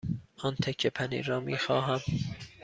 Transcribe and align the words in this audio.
آن 0.37 0.55
تکه 0.55 0.89
پنیر 0.89 1.25
را 1.25 1.39
می 1.39 1.57
خواهم. 1.57 2.01